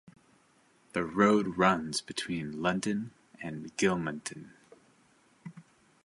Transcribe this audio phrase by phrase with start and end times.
[0.93, 4.49] The road runs between Loudon and Gilmanton.